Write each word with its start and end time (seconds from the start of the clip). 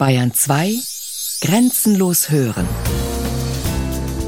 Bayern 0.00 0.32
2 0.32 0.78
Grenzenlos 1.42 2.30
hören. 2.30 2.66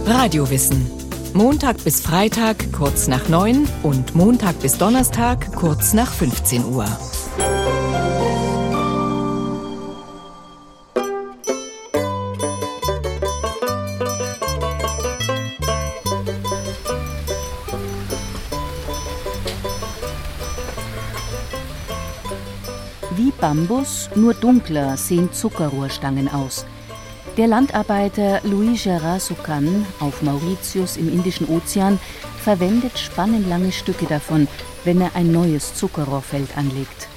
Radiowissen. 0.05 0.87
Montag 1.33 1.83
bis 1.83 2.03
Freitag 2.03 2.71
kurz 2.75 3.09
nach 3.09 3.31
9 3.31 3.67
und 3.83 4.15
Montag 4.15 4.61
bis 4.61 4.77
Donnerstag 4.77 5.51
kurz 5.55 5.95
nach 5.95 6.13
15 6.13 6.67
Uhr. 6.67 6.85
Bambus, 23.43 24.09
nur 24.15 24.35
dunkler 24.35 24.97
sehen 24.97 25.33
Zuckerrohrstangen 25.33 26.29
aus. 26.33 26.65
Der 27.37 27.49
Landarbeiter 27.49 28.41
Louis 28.45 28.85
Gerard 28.85 29.21
Soucan 29.21 29.85
auf 29.99 30.23
Mauritius 30.23 30.97
im 30.97 31.13
Indischen 31.13 31.49
Ozean 31.49 31.99
verwendet 32.41 32.97
spannenlange 32.97 33.73
Stücke 33.73 34.07
davon, 34.07 34.47
wenn 34.85 35.01
er 35.01 35.17
ein 35.17 35.33
neues 35.33 35.75
Zuckerrohrfeld 35.75 36.57
anlegt. 36.57 37.09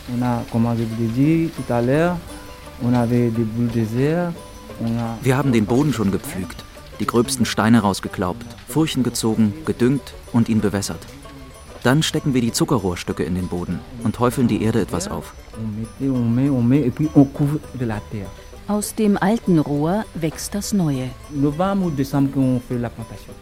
Wir 5.22 5.38
haben 5.38 5.52
den 5.52 5.66
Boden 5.68 5.94
schon 5.94 6.12
gepflügt, 6.12 6.66
die 7.00 7.06
gröbsten 7.06 7.46
Steine 7.46 7.82
rausgeklaubt, 7.82 8.48
Furchen 8.68 9.04
gezogen, 9.04 9.54
gedüngt 9.64 10.16
und 10.34 10.50
ihn 10.50 10.60
bewässert. 10.60 11.06
Dann 11.86 12.02
stecken 12.02 12.34
wir 12.34 12.42
die 12.42 12.52
Zuckerrohrstücke 12.52 13.22
in 13.22 13.36
den 13.36 13.48
Boden 13.48 13.80
und 14.04 14.18
häufeln 14.18 14.48
die 14.48 14.64
Erde 14.64 14.82
etwas 14.82 15.08
auf. 15.08 15.36
Aus 18.68 18.96
dem 18.96 19.18
alten 19.18 19.60
Rohr 19.60 20.04
wächst 20.16 20.56
das 20.56 20.74
neue. 20.74 21.12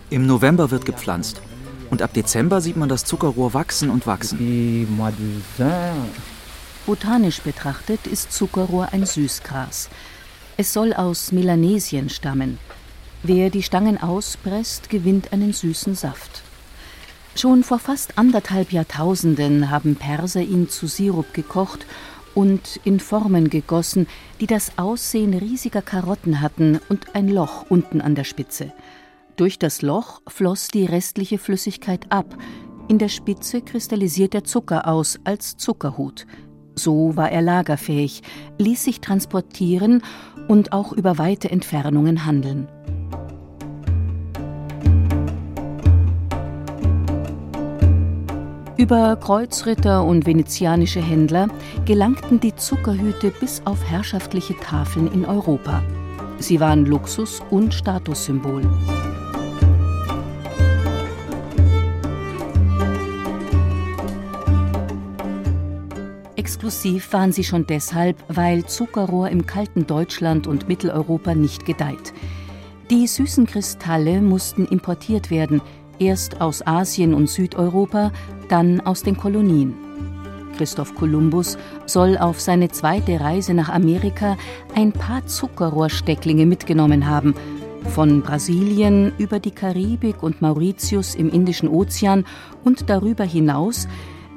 Im 0.09 0.27
November 0.27 0.71
wird 0.71 0.85
gepflanzt. 0.85 1.41
Und 1.89 2.01
ab 2.01 2.13
Dezember 2.13 2.59
sieht 2.59 2.75
man 2.75 2.89
das 2.89 3.05
Zuckerrohr 3.05 3.53
wachsen 3.53 3.89
und 3.89 4.05
wachsen. 4.07 4.87
Botanisch 6.85 7.39
betrachtet 7.43 8.07
ist 8.07 8.33
Zuckerrohr 8.33 8.89
ein 8.91 9.05
Süßgras. 9.05 9.87
Es 10.57 10.73
soll 10.73 10.91
aus 10.91 11.31
Melanesien 11.31 12.09
stammen. 12.09 12.59
Wer 13.23 13.49
die 13.49 13.63
Stangen 13.63 14.03
auspresst, 14.03 14.89
gewinnt 14.89 15.31
einen 15.31 15.53
süßen 15.53 15.95
Saft. 15.95 16.42
Schon 17.35 17.63
vor 17.63 17.79
fast 17.79 18.17
anderthalb 18.17 18.71
Jahrtausenden 18.71 19.71
haben 19.71 19.95
Perser 19.95 20.41
ihn 20.41 20.69
zu 20.69 20.87
Sirup 20.87 21.33
gekocht 21.33 21.85
und 22.35 22.79
in 22.83 22.99
Formen 22.99 23.49
gegossen, 23.49 24.07
die 24.39 24.47
das 24.47 24.77
Aussehen 24.77 25.33
riesiger 25.33 25.81
Karotten 25.81 26.41
hatten 26.41 26.79
und 26.89 27.15
ein 27.15 27.27
Loch 27.27 27.65
unten 27.69 28.01
an 28.01 28.15
der 28.15 28.23
Spitze. 28.23 28.71
Durch 29.35 29.57
das 29.57 29.81
Loch 29.81 30.21
floss 30.27 30.67
die 30.67 30.85
restliche 30.85 31.39
Flüssigkeit 31.39 32.05
ab. 32.11 32.37
In 32.87 32.99
der 32.99 33.09
Spitze 33.09 33.61
kristallisiert 33.61 34.33
der 34.33 34.43
Zucker 34.43 34.87
aus 34.87 35.19
als 35.23 35.57
Zuckerhut. 35.57 36.27
So 36.75 37.15
war 37.15 37.31
er 37.31 37.41
lagerfähig, 37.41 38.21
ließ 38.59 38.83
sich 38.83 39.01
transportieren 39.01 40.03
und 40.47 40.71
auch 40.71 40.91
über 40.91 41.17
weite 41.17 41.49
Entfernungen 41.49 42.25
handeln. 42.25 42.67
Über 48.75 49.15
Kreuzritter 49.17 50.03
und 50.03 50.25
venezianische 50.25 50.99
Händler 50.99 51.47
gelangten 51.85 52.39
die 52.39 52.55
Zuckerhüte 52.55 53.29
bis 53.29 53.61
auf 53.65 53.83
herrschaftliche 53.83 54.55
Tafeln 54.57 55.11
in 55.13 55.25
Europa. 55.25 55.83
Sie 56.39 56.59
waren 56.59 56.87
Luxus 56.87 57.39
und 57.51 57.71
Statussymbol. 57.71 58.63
Exklusiv 66.35 67.13
waren 67.13 67.31
sie 67.31 67.43
schon 67.43 67.67
deshalb, 67.67 68.17
weil 68.27 68.65
Zuckerrohr 68.65 69.29
im 69.29 69.45
kalten 69.45 69.85
Deutschland 69.85 70.47
und 70.47 70.67
Mitteleuropa 70.67 71.35
nicht 71.35 71.67
gedeiht. 71.67 72.11
Die 72.89 73.07
süßen 73.07 73.45
Kristalle 73.45 74.19
mussten 74.19 74.65
importiert 74.65 75.29
werden, 75.29 75.61
erst 76.05 76.41
aus 76.41 76.65
Asien 76.65 77.13
und 77.13 77.29
Südeuropa, 77.29 78.11
dann 78.49 78.81
aus 78.81 79.03
den 79.03 79.17
Kolonien. 79.17 79.73
Christoph 80.57 80.95
Kolumbus 80.95 81.57
soll 81.85 82.17
auf 82.17 82.39
seine 82.39 82.69
zweite 82.69 83.19
Reise 83.19 83.53
nach 83.53 83.69
Amerika 83.69 84.37
ein 84.75 84.91
paar 84.91 85.25
Zuckerrohrstecklinge 85.25 86.45
mitgenommen 86.45 87.07
haben, 87.07 87.33
von 87.89 88.21
Brasilien 88.21 89.11
über 89.17 89.39
die 89.39 89.51
Karibik 89.51 90.23
und 90.23 90.41
Mauritius 90.41 91.15
im 91.15 91.29
Indischen 91.29 91.67
Ozean 91.67 92.25
und 92.63 92.89
darüber 92.89 93.23
hinaus 93.23 93.87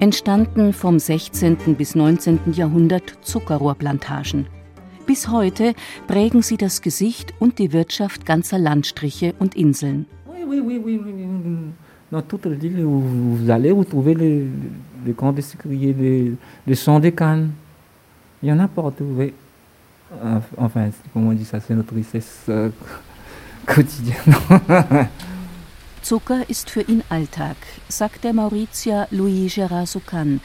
entstanden 0.00 0.72
vom 0.72 0.98
16. 0.98 1.77
bis 1.77 1.94
19. 1.94 2.53
Jahrhundert 2.53 3.19
Zuckerrohrplantagen. 3.22 4.47
Bis 5.06 5.28
heute 5.28 5.75
prägen 6.09 6.43
sie 6.43 6.56
das 6.56 6.83
Gesicht 6.83 7.33
und 7.38 7.60
die 7.60 7.72
Wirtschaft 7.72 8.27
ganzer 8.27 8.59
Landstriche 8.59 9.34
und 9.38 9.54
Inseln. 9.54 10.06
Oui, 10.27 10.44
oui, 10.60 10.81
oui, 10.84 11.25
dans 12.11 12.23
toute 12.23 12.47
l'île, 12.47 12.83
vous, 12.83 13.37
vous, 13.37 13.51
allez, 13.51 13.73
vous 13.73 13.84
trouvez 13.84 14.15
les, 14.15 14.47
les 15.05 15.12
camps 15.12 15.33
de 15.33 15.41
sucriers, 15.41 15.93
les, 15.93 16.33
les 16.67 16.75
champs 16.75 17.01
de 17.01 17.11
canne. 17.11 17.51
Il 18.43 18.49
y 18.49 18.53
en 18.53 18.59
a 18.59 18.69
partout, 18.69 19.07
oui. 19.17 19.33
Enfin, 20.57 20.91
comment 21.12 21.31
on 21.31 21.33
dit 21.33 21.45
ça, 21.45 21.59
c'est 21.59 21.75
notre 21.75 21.95
richesse 21.95 22.45
euh, 22.49 22.71
quotidienne. 23.67 24.17
Zucker 26.03 26.49
ist 26.49 26.71
für 26.71 26.83
ihn 26.83 27.03
Alltag, 27.09 27.57
sagt 27.89 28.23
der 28.23 28.33
Mauritier 28.33 29.09
Louis 29.11 29.53
Gerard 29.53 29.89
Soucan. 29.89 30.41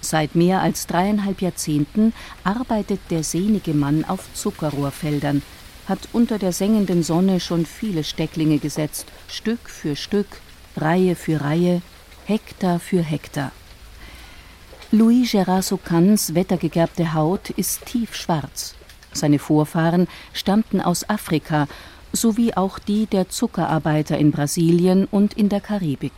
Seit 0.00 0.34
mehr 0.34 0.62
als 0.62 0.86
dreieinhalb 0.86 1.42
Jahrzehnten 1.42 2.14
arbeitet 2.42 3.00
der 3.10 3.22
sehnige 3.22 3.74
Mann 3.74 4.06
auf 4.06 4.32
Zuckerrohrfeldern, 4.32 5.42
hat 5.88 6.00
unter 6.12 6.38
der 6.38 6.52
sengenden 6.52 7.02
Sonne 7.02 7.40
schon 7.40 7.66
viele 7.66 8.04
Stecklinge 8.04 8.58
gesetzt, 8.58 9.06
Stück 9.28 9.68
für 9.68 9.96
Stück, 9.96 10.26
Reihe 10.76 11.14
für 11.14 11.40
Reihe, 11.40 11.82
Hektar 12.26 12.80
für 12.80 13.02
Hektar. 13.02 13.52
Louis 14.90 15.30
Gérard 15.32 15.62
Soucans 15.62 16.34
wettergegerbte 16.34 17.14
Haut 17.14 17.50
ist 17.50 17.84
tiefschwarz. 17.86 18.74
Seine 19.12 19.38
Vorfahren 19.38 20.08
stammten 20.32 20.80
aus 20.80 21.08
Afrika, 21.08 21.66
sowie 22.12 22.54
auch 22.54 22.78
die 22.78 23.06
der 23.06 23.28
Zuckerarbeiter 23.28 24.16
in 24.18 24.30
Brasilien 24.30 25.06
und 25.06 25.34
in 25.34 25.48
der 25.48 25.60
Karibik. 25.60 26.12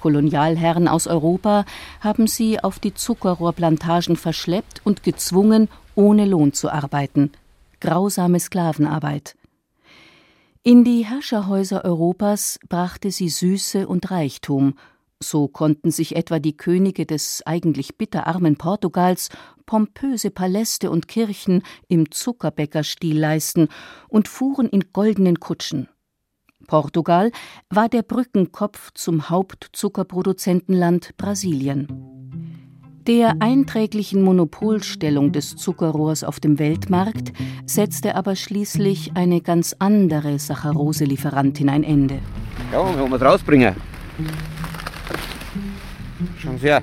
Kolonialherren 0.00 0.86
aus 0.86 1.06
Europa 1.06 1.64
haben 2.00 2.26
sie 2.26 2.62
auf 2.62 2.78
die 2.78 2.94
Zuckerrohrplantagen 2.94 4.16
verschleppt 4.16 4.80
und 4.84 5.02
gezwungen, 5.02 5.68
ohne 5.94 6.24
Lohn 6.24 6.52
zu 6.52 6.70
arbeiten. 6.70 7.32
Grausame 7.80 8.40
Sklavenarbeit. 8.40 9.36
In 10.62 10.84
die 10.84 11.04
Herrscherhäuser 11.04 11.84
Europas 11.84 12.58
brachte 12.68 13.10
sie 13.10 13.28
Süße 13.28 13.88
und 13.88 14.10
Reichtum, 14.10 14.74
so 15.20 15.48
konnten 15.48 15.90
sich 15.90 16.14
etwa 16.14 16.38
die 16.38 16.56
Könige 16.56 17.04
des 17.06 17.42
eigentlich 17.44 17.96
bitterarmen 17.96 18.56
Portugals 18.56 19.30
pompöse 19.66 20.30
Paläste 20.30 20.90
und 20.90 21.08
Kirchen 21.08 21.62
im 21.88 22.10
Zuckerbäckerstil 22.10 23.18
leisten 23.18 23.68
und 24.08 24.28
fuhren 24.28 24.68
in 24.68 24.92
goldenen 24.92 25.40
Kutschen. 25.40 25.88
Portugal 26.66 27.32
war 27.70 27.88
der 27.88 28.02
Brückenkopf 28.02 28.92
zum 28.94 29.30
Hauptzuckerproduzentenland 29.30 31.16
Brasilien. 31.16 32.07
Der 33.08 33.36
einträglichen 33.40 34.22
Monopolstellung 34.22 35.32
des 35.32 35.56
Zuckerrohrs 35.56 36.24
auf 36.24 36.40
dem 36.40 36.58
Weltmarkt 36.58 37.32
setzte 37.64 38.14
aber 38.14 38.36
schließlich 38.36 39.12
eine 39.14 39.40
ganz 39.40 39.74
andere 39.78 40.38
Saccharose-Lieferantin 40.38 41.70
ein 41.70 41.84
Ende. 41.84 42.18
Ja, 42.70 42.80
wollen 42.80 43.10
wir 43.10 43.16
es 43.16 43.22
rausbringen? 43.22 43.74
Schauen 46.36 46.58
Sie 46.58 46.66
her. 46.66 46.82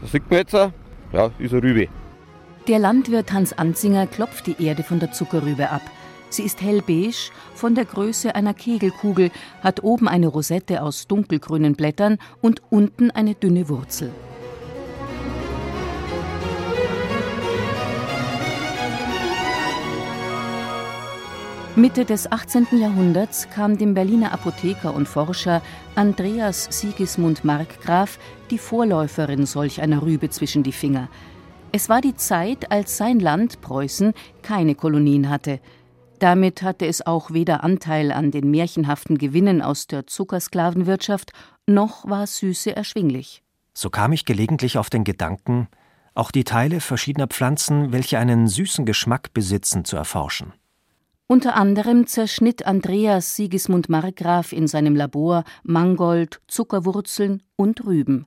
Das 0.00 0.12
sieht 0.12 0.30
man 0.30 0.38
jetzt. 0.38 0.54
Ja, 0.54 1.30
ist 1.38 1.52
eine 1.52 1.62
Rübe. 1.62 1.88
Der 2.66 2.78
Landwirt 2.78 3.30
Hans 3.30 3.52
Anzinger 3.52 4.06
klopft 4.06 4.46
die 4.46 4.64
Erde 4.64 4.82
von 4.82 4.98
der 4.98 5.12
Zuckerrübe 5.12 5.68
ab. 5.68 5.82
Sie 6.30 6.42
ist 6.42 6.62
hellbeige, 6.62 7.12
von 7.54 7.74
der 7.74 7.84
Größe 7.84 8.34
einer 8.34 8.54
Kegelkugel, 8.54 9.30
hat 9.62 9.82
oben 9.84 10.08
eine 10.08 10.28
Rosette 10.28 10.82
aus 10.82 11.06
dunkelgrünen 11.06 11.74
Blättern 11.74 12.16
und 12.40 12.62
unten 12.70 13.10
eine 13.10 13.34
dünne 13.34 13.68
Wurzel. 13.68 14.10
Mitte 21.78 22.04
des 22.04 22.32
18. 22.32 22.66
Jahrhunderts 22.72 23.48
kam 23.50 23.78
dem 23.78 23.94
Berliner 23.94 24.32
Apotheker 24.32 24.92
und 24.92 25.06
Forscher 25.06 25.62
Andreas 25.94 26.66
Sigismund 26.70 27.44
Markgraf 27.44 28.18
die 28.50 28.58
Vorläuferin 28.58 29.46
solch 29.46 29.80
einer 29.80 30.02
Rübe 30.02 30.28
zwischen 30.28 30.64
die 30.64 30.72
Finger. 30.72 31.08
Es 31.70 31.88
war 31.88 32.00
die 32.00 32.16
Zeit, 32.16 32.72
als 32.72 32.96
sein 32.96 33.20
Land 33.20 33.60
Preußen 33.60 34.12
keine 34.42 34.74
Kolonien 34.74 35.30
hatte. 35.30 35.60
Damit 36.18 36.62
hatte 36.62 36.84
es 36.84 37.06
auch 37.06 37.30
weder 37.30 37.62
Anteil 37.62 38.10
an 38.10 38.32
den 38.32 38.50
märchenhaften 38.50 39.16
Gewinnen 39.16 39.62
aus 39.62 39.86
der 39.86 40.04
Zuckersklavenwirtschaft, 40.04 41.30
noch 41.68 42.08
war 42.08 42.26
Süße 42.26 42.74
erschwinglich. 42.74 43.44
So 43.72 43.88
kam 43.88 44.10
ich 44.10 44.24
gelegentlich 44.24 44.78
auf 44.78 44.90
den 44.90 45.04
Gedanken, 45.04 45.68
auch 46.12 46.32
die 46.32 46.42
Teile 46.42 46.80
verschiedener 46.80 47.28
Pflanzen, 47.28 47.92
welche 47.92 48.18
einen 48.18 48.48
süßen 48.48 48.84
Geschmack 48.84 49.32
besitzen, 49.32 49.84
zu 49.84 49.96
erforschen. 49.96 50.54
Unter 51.30 51.56
anderem 51.56 52.06
zerschnitt 52.06 52.64
Andreas 52.64 53.36
Sigismund 53.36 53.90
Markgraf 53.90 54.52
in 54.54 54.66
seinem 54.66 54.96
Labor 54.96 55.44
Mangold, 55.62 56.40
Zuckerwurzeln 56.48 57.42
und 57.54 57.84
Rüben. 57.84 58.24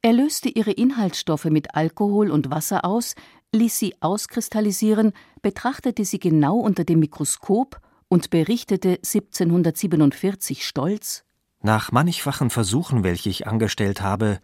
Er 0.00 0.14
löste 0.14 0.48
ihre 0.48 0.70
Inhaltsstoffe 0.70 1.44
mit 1.44 1.74
Alkohol 1.74 2.30
und 2.30 2.50
Wasser 2.50 2.86
aus, 2.86 3.14
ließ 3.52 3.78
sie 3.78 3.96
auskristallisieren, 4.00 5.12
betrachtete 5.42 6.06
sie 6.06 6.18
genau 6.18 6.56
unter 6.56 6.84
dem 6.84 7.00
Mikroskop 7.00 7.78
und 8.08 8.30
berichtete 8.30 9.00
1747 9.04 10.66
stolz 10.66 11.24
Nach 11.60 11.92
mannigfachen 11.92 12.48
Versuchen, 12.48 13.04
welche 13.04 13.28
ich 13.28 13.46
angestellt 13.46 14.00
habe, 14.00 14.38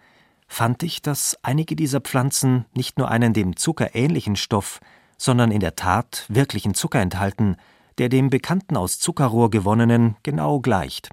fand 0.46 0.82
ich, 0.82 1.00
dass 1.00 1.38
einige 1.42 1.76
dieser 1.76 2.02
Pflanzen 2.02 2.66
nicht 2.74 2.98
nur 2.98 3.10
einen 3.10 3.32
dem 3.32 3.56
Zucker 3.56 3.94
ähnlichen 3.94 4.36
Stoff, 4.36 4.80
sondern 5.20 5.50
in 5.50 5.60
der 5.60 5.76
Tat 5.76 6.24
wirklichen 6.28 6.72
Zucker 6.72 6.98
enthalten, 6.98 7.56
der 7.98 8.08
dem 8.08 8.30
bekannten 8.30 8.74
aus 8.78 8.98
Zuckerrohr 8.98 9.50
gewonnenen 9.50 10.16
genau 10.22 10.60
gleicht. 10.60 11.10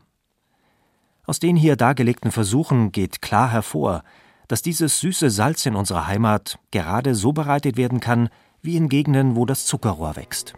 Aus 1.26 1.40
den 1.40 1.58
hier 1.58 1.76
dargelegten 1.76 2.32
Versuchen 2.32 2.94
geht 2.94 3.22
klar 3.22 3.52
hervor, 3.52 4.06
dass 4.48 4.62
dieses 4.62 5.02
süße 5.02 5.30
Salz 5.30 5.66
in 5.66 5.76
unserer 5.76 6.08
Heimat 6.08 6.58
gerade 6.72 7.16
so 7.16 7.34
bereitet 7.34 7.76
werden 7.76 8.00
kann, 8.00 8.30
wie 8.62 8.78
in 8.78 8.88
Gegenden, 8.88 9.36
wo 9.36 9.46
das 9.46 9.66
Zuckerrohr 9.66 10.16
wächst. 10.16 10.54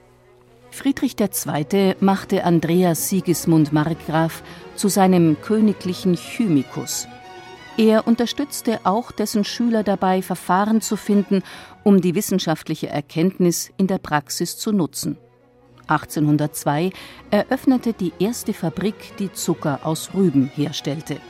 Friedrich 0.69 1.15
II. 1.19 1.95
machte 2.01 2.43
Andreas 2.43 3.09
Sigismund 3.09 3.73
Markgraf 3.73 4.43
zu 4.75 4.89
seinem 4.89 5.41
königlichen 5.41 6.15
Chymikus. 6.15 7.07
Er 7.79 8.07
unterstützte 8.07 8.81
auch 8.83 9.09
dessen 9.13 9.45
Schüler 9.45 9.83
dabei, 9.83 10.21
Verfahren 10.21 10.81
zu 10.81 10.97
finden, 10.97 11.43
um 11.85 12.01
die 12.01 12.13
wissenschaftliche 12.13 12.89
Erkenntnis 12.89 13.71
in 13.77 13.87
der 13.87 13.99
Praxis 13.99 14.57
zu 14.57 14.73
nutzen. 14.73 15.17
1802 15.87 16.91
eröffnete 17.31 17.93
die 17.93 18.11
erste 18.19 18.51
Fabrik, 18.51 19.15
die 19.17 19.31
Zucker 19.31 19.79
aus 19.83 20.13
Rüben 20.13 20.51
herstellte. 20.53 21.21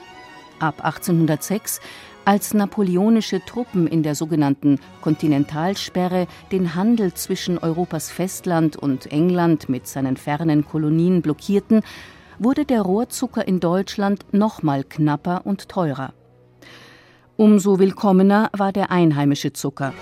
Ab 0.57 0.84
1806 0.84 1.81
als 2.25 2.56
napoleonische 2.56 3.45
Truppen 3.45 3.86
in 3.86 4.02
der 4.02 4.16
sogenannten 4.16 4.80
Kontinentalsperre 5.02 6.25
den 6.52 6.74
Handel 6.74 7.13
zwischen 7.13 7.60
Europas 7.60 8.10
Festland 8.10 8.75
und 8.75 9.12
England 9.12 9.69
mit 9.69 9.88
seinen 9.88 10.18
fernen 10.18 10.66
Kolonien 10.66 11.22
blockierten, 11.22 11.84
wurde 12.40 12.66
der 12.66 12.81
Rohrzucker 12.81 13.48
in 13.48 13.60
Deutschland 13.60 14.34
nochmal 14.34 14.84
knapper 14.84 15.45
und 15.45 15.69
teurer. 15.69 16.13
Umso 17.40 17.80
willkommener 17.80 18.50
war 18.52 18.74
der 18.74 18.92
einheimische 18.92 19.54
Zucker. 19.54 19.94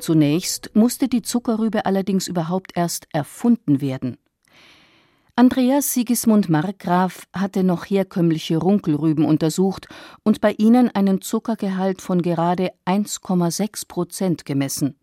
Zunächst 0.00 0.72
musste 0.74 1.06
die 1.06 1.22
Zuckerrübe 1.22 1.86
allerdings 1.86 2.26
überhaupt 2.26 2.72
erst 2.74 3.06
erfunden 3.12 3.80
werden. 3.80 4.18
Andreas 5.36 5.92
Sigismund 5.92 6.48
Markgraf 6.48 7.26
hatte 7.32 7.64
noch 7.64 7.86
herkömmliche 7.86 8.56
Runkelrüben 8.56 9.24
untersucht 9.24 9.88
und 10.22 10.40
bei 10.40 10.52
ihnen 10.52 10.94
einen 10.94 11.22
Zuckergehalt 11.22 12.00
von 12.00 12.22
gerade 12.22 12.70
1,6 12.86 13.88
Prozent 13.88 14.44
gemessen. 14.44 14.96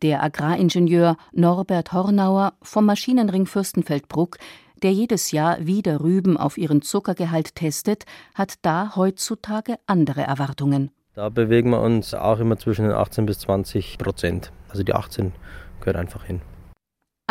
Der 0.00 0.22
Agraringenieur 0.22 1.18
Norbert 1.32 1.92
Hornauer 1.92 2.54
vom 2.62 2.86
Maschinenring 2.86 3.44
Fürstenfeldbruck, 3.44 4.38
der 4.82 4.94
jedes 4.94 5.32
Jahr 5.32 5.66
wieder 5.66 6.00
Rüben 6.00 6.38
auf 6.38 6.56
ihren 6.56 6.80
Zuckergehalt 6.80 7.54
testet, 7.54 8.06
hat 8.34 8.54
da 8.62 8.96
heutzutage 8.96 9.76
andere 9.84 10.22
Erwartungen. 10.22 10.92
Da 11.12 11.28
bewegen 11.28 11.68
wir 11.68 11.82
uns 11.82 12.14
auch 12.14 12.38
immer 12.38 12.56
zwischen 12.56 12.86
den 12.86 12.94
18 12.94 13.26
bis 13.26 13.40
20 13.40 13.98
Prozent. 13.98 14.50
Also 14.70 14.82
die 14.82 14.94
18 14.94 15.32
gehört 15.80 15.96
einfach 15.96 16.24
hin. 16.24 16.40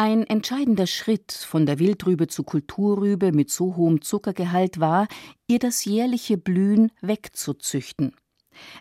Ein 0.03 0.25
entscheidender 0.25 0.88
Schritt 0.88 1.31
von 1.31 1.68
der 1.68 1.77
Wildrübe 1.77 2.25
zu 2.25 2.42
Kulturrübe 2.42 3.31
mit 3.31 3.51
so 3.51 3.75
hohem 3.75 4.01
Zuckergehalt 4.01 4.80
war, 4.80 5.07
ihr 5.45 5.59
das 5.59 5.86
jährliche 5.86 6.39
Blühen 6.39 6.92
wegzuzüchten. 7.01 8.15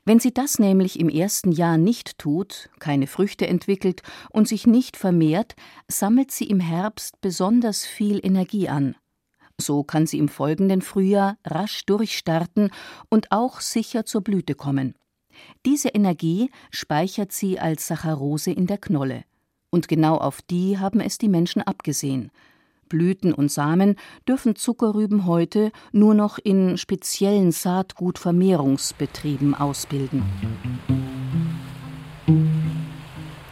Wenn 0.07 0.19
sie 0.19 0.33
das 0.33 0.59
nämlich 0.59 0.99
im 0.99 1.11
ersten 1.11 1.53
Jahr 1.53 1.77
nicht 1.77 2.17
tut, 2.17 2.71
keine 2.79 3.07
Früchte 3.07 3.47
entwickelt 3.47 4.01
und 4.31 4.49
sich 4.49 4.67
nicht 4.67 4.97
vermehrt, 4.97 5.57
sammelt 5.89 6.31
sie 6.31 6.47
im 6.47 6.59
Herbst 6.59 7.21
besonders 7.21 7.85
viel 7.85 8.25
Energie 8.25 8.71
an. 8.71 8.97
So 9.59 9.83
kann 9.85 10.07
sie 10.07 10.17
im 10.17 10.29
folgenden 10.29 10.81
Frühjahr 10.81 11.37
rasch 11.45 11.85
durchstarten 11.85 12.71
und 13.11 13.31
auch 13.31 13.61
sicher 13.61 14.07
zur 14.07 14.23
Blüte 14.23 14.55
kommen. 14.55 14.95
Diese 15.67 15.91
Energie 15.91 16.51
speichert 16.71 17.33
sie 17.33 17.61
als 17.61 17.89
Saccharose 17.89 18.53
in 18.53 18.67
der 18.67 18.79
Knolle. 18.79 19.25
Und 19.71 19.87
genau 19.87 20.17
auf 20.17 20.43
die 20.43 20.79
haben 20.79 21.01
es 21.01 21.19
die 21.19 21.29
Menschen 21.29 21.63
abgesehen. 21.63 22.31
Blüten 22.89 23.33
und 23.33 23.53
Samen 23.53 23.95
dürfen 24.29 24.57
Zuckerrüben 24.57 25.27
heute 25.27 25.71
nur 25.93 26.15
noch 26.15 26.39
in 26.39 26.77
speziellen 26.77 27.53
Saatgutvermehrungsbetrieben 27.53 29.55
ausbilden. 29.55 30.25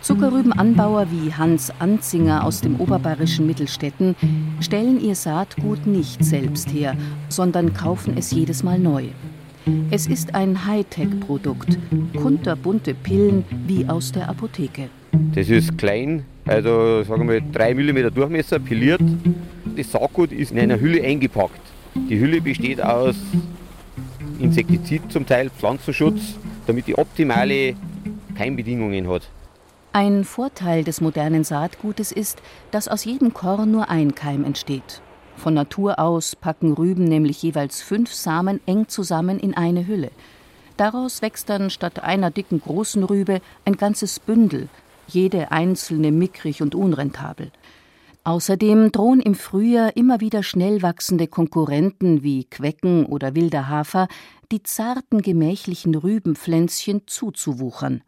Zuckerrübenanbauer 0.01 1.09
wie 1.11 1.35
Hans 1.35 1.71
Anzinger 1.79 2.45
aus 2.45 2.63
dem 2.63 2.81
oberbayerischen 2.81 3.47
Mittelstädten 3.47 4.17
stellen 4.61 5.01
ihr 5.01 5.15
Saatgut 5.15 5.87
nicht 5.87 6.25
selbst 6.25 6.73
her, 6.73 6.97
sondern 7.29 7.75
kaufen 7.75 8.17
es 8.17 8.33
jedes 8.33 8.65
Mal 8.65 8.79
neu. 8.79 9.09
Es 9.91 10.07
ist 10.07 10.35
ein 10.35 10.67
Hightech-Produkt, 10.67 11.79
kunterbunte 12.17 12.95
Pillen 12.95 13.45
wie 13.67 13.87
aus 13.87 14.13
der 14.13 14.29
Apotheke. 14.29 14.89
Das 15.13 15.49
ist 15.49 15.79
klein, 15.79 16.25
also 16.47 17.03
sagen 17.05 17.29
wir 17.29 17.41
3 17.41 17.75
mm 17.75 18.15
Durchmesser, 18.15 18.59
piliert. 18.59 19.01
Das 19.77 19.93
Saatgut 19.93 20.33
ist 20.33 20.53
in 20.53 20.59
einer 20.59 20.81
Hülle 20.81 21.03
eingepackt. 21.03 21.61
Die 21.95 22.19
Hülle 22.19 22.41
besteht 22.41 22.83
aus 22.83 23.17
Insektizid 24.39 25.11
zum 25.11 25.27
Teil, 25.27 25.51
Pflanzenschutz, 25.51 26.37
damit 26.67 26.87
die 26.87 26.97
optimale 26.97 27.75
Keimbedingungen 28.37 29.09
hat. 29.09 29.29
Ein 29.93 30.25
Vorteil 30.25 30.85
des 30.85 31.01
modernen 31.01 31.45
Saatgutes 31.45 32.13
ist, 32.13 32.43
dass 32.71 32.89
aus 32.89 33.05
jedem 33.05 33.33
Korn 33.33 33.71
nur 33.71 33.89
ein 33.89 34.15
Keim 34.15 34.45
entsteht. 34.45 35.01
Von 35.37 35.55
Natur 35.55 35.99
aus 35.99 36.37
packen 36.37 36.73
Rüben 36.73 37.05
nämlich 37.05 37.43
jeweils 37.43 37.81
fünf 37.81 38.13
Samen 38.13 38.61
eng 38.67 38.89
zusammen 38.89 39.39
in 39.39 39.57
eine 39.57 39.87
Hülle. 39.87 40.11
Daraus 40.77 41.23
wächst 41.23 41.49
dann 41.49 41.71
statt 41.71 42.03
einer 42.03 42.31
dicken 42.31 42.61
großen 42.61 43.03
Rübe 43.03 43.41
ein 43.65 43.77
ganzes 43.77 44.21
Bündel, 44.21 44.69
jede 45.09 45.51
einzelne 45.51 46.13
mickrig 46.13 46.63
und 46.63 46.75
unrentabel. 46.75 47.51
Außerdem 48.25 48.93
drohen 48.93 49.21
im 49.21 49.35
Frühjahr 49.35 49.97
immer 49.97 50.21
wieder 50.21 50.43
schnell 50.43 50.83
wachsende 50.83 51.29
Konkurrenten 51.29 52.23
wie 52.23 52.45
Quecken 52.45 53.07
oder 53.07 53.35
wilder 53.35 53.69
Hafer, 53.69 54.07
die 54.53 54.63
zarten 54.63 55.23
gemächlichen 55.23 55.95
Rübenpflänzchen 55.95 57.03
zuzuwuchern. 57.07 58.03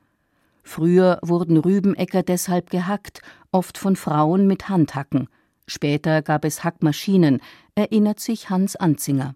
Früher 0.63 1.19
wurden 1.23 1.57
Rübenäcker 1.57 2.23
deshalb 2.23 2.71
gehackt, 2.71 3.23
oft 3.51 3.79
von 3.79 3.97
Frauen 3.97 4.47
mit 4.47 4.69
Handhacken. 4.69 5.29
Später 5.67 6.23
gab 6.23 6.45
es 6.45 6.65
Hackmaschinen, 6.65 7.41
erinnert 7.75 8.21
sich 8.21 8.51
Hans 8.51 8.77
Anzinger. 8.77 9.35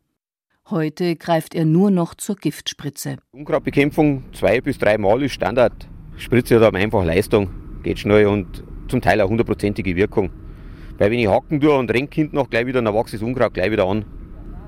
Heute 0.68 1.16
greift 1.16 1.54
er 1.54 1.64
nur 1.64 1.90
noch 1.90 2.14
zur 2.14 2.36
Giftspritze. 2.36 3.16
Unkrautbekämpfung 3.32 4.24
zwei 4.32 4.60
bis 4.60 4.78
drei 4.78 4.98
Mal 4.98 5.22
ist 5.22 5.32
Standard. 5.32 5.88
Spritze 6.16 6.56
hat 6.56 6.62
aber 6.62 6.78
einfach 6.78 7.04
Leistung, 7.04 7.50
geht 7.82 7.98
schnell 7.98 8.26
und 8.26 8.62
zum 8.88 9.00
Teil 9.00 9.20
auch 9.20 9.28
hundertprozentige 9.28 9.96
Wirkung. 9.96 10.30
Weil 10.98 11.10
wenn 11.10 11.18
ich 11.18 11.28
hacken 11.28 11.60
tue 11.60 11.76
und 11.76 11.90
renke 11.90 12.14
hinten 12.14 12.36
noch 12.36 12.48
gleich 12.48 12.66
wieder, 12.66 12.80
dann 12.80 12.94
wächst 12.94 13.14
das 13.14 13.22
Unkraut 13.22 13.54
gleich 13.54 13.70
wieder 13.70 13.86
an. 13.86 14.04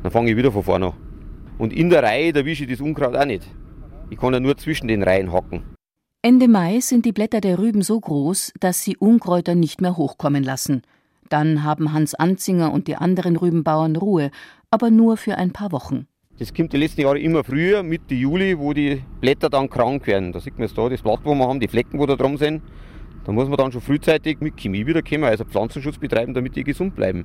Dann 0.03 0.11
fange 0.11 0.31
ich 0.31 0.37
wieder 0.37 0.51
von 0.51 0.63
vorne 0.63 0.87
an. 0.87 0.93
Und 1.59 1.73
in 1.73 1.89
der 1.89 2.03
Reihe 2.03 2.35
erwische 2.35 2.65
ich 2.65 2.71
das 2.71 2.81
Unkraut 2.81 3.17
auch 3.17 3.25
nicht. 3.25 3.47
Ich 4.11 4.19
kann 4.19 4.33
ja 4.33 4.41
nur 4.41 4.57
zwischen 4.57 4.89
den 4.89 5.03
Reihen 5.03 5.33
hacken. 5.33 5.63
Ende 6.23 6.49
Mai 6.49 6.81
sind 6.81 7.05
die 7.05 7.13
Blätter 7.13 7.41
der 7.41 7.59
Rüben 7.59 7.83
so 7.83 8.01
groß, 8.01 8.53
dass 8.59 8.83
sie 8.83 8.97
Unkräuter 8.97 9.55
nicht 9.55 9.81
mehr 9.81 9.97
hochkommen 9.97 10.43
lassen. 10.43 10.83
Dann 11.29 11.63
haben 11.63 11.93
Hans 11.93 12.15
Anzinger 12.15 12.73
und 12.73 12.89
die 12.89 12.97
anderen 12.97 13.37
Rübenbauern 13.37 13.97
Ruhe, 13.97 14.31
aber 14.71 14.91
nur 14.91 15.17
für 15.17 15.39
ein 15.39 15.53
paar 15.53 15.73
Wochen. 15.73 16.07
Das 16.39 16.53
kommt 16.53 16.73
die 16.75 16.77
letzten 16.77 17.01
Jahre 17.01 17.19
immer 17.19 17.43
früher, 17.45 17.83
Mitte 17.83 18.15
Juli, 18.15 18.59
wo 18.59 18.75
die 18.75 19.03
Blätter 19.23 19.49
dann 19.49 19.71
krank 19.71 20.07
werden. 20.07 20.33
Da 20.33 20.41
sieht 20.41 20.59
man 20.59 20.67
es 20.67 20.75
da, 20.75 20.87
das 20.87 21.01
Blatt, 21.01 21.21
wo 21.25 21.35
wir 21.35 21.49
haben, 21.49 21.61
die 21.61 21.69
Flecken, 21.69 21.99
wo 21.99 22.05
da 22.05 22.15
drum 22.15 22.37
sind. 22.37 22.63
Da 23.25 23.33
muss 23.33 23.49
man 23.49 23.57
dann 23.57 23.73
schon 23.73 23.81
frühzeitig 23.81 24.41
mit 24.41 24.57
Chemie 24.59 24.85
wiederkommen, 24.85 25.25
also 25.25 25.45
Pflanzenschutz 25.45 25.97
betreiben, 25.97 26.35
damit 26.35 26.55
die 26.55 26.63
gesund 26.63 26.95
bleiben. 26.95 27.25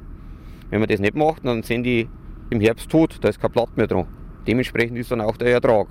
Wenn 0.69 0.79
man 0.79 0.87
das 0.87 1.01
nicht 1.01 1.15
macht, 1.15 1.43
dann 1.43 1.61
sind 1.61 1.83
die 1.83 2.07
im 2.51 2.61
Herbst 2.61 2.89
tot, 2.89 3.17
da 3.19 3.27
ist 3.27 3.41
kein 3.41 3.51
Blatt 3.51 3.75
mehr 3.75 3.87
dran. 3.87 4.07
Dementsprechend 4.47 4.97
ist 4.97 5.11
dann 5.11 5.19
auch 5.19 5.35
der 5.35 5.51
Ertrag. 5.51 5.89